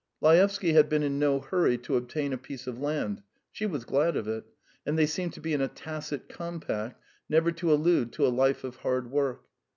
[0.19, 4.17] Laevsky had been in no hurry to obtain a piece of land; she was glad
[4.17, 4.45] of it,
[4.83, 8.63] and they seemed to be in a tacit compact never to allude to a life
[8.63, 9.43] of hard work.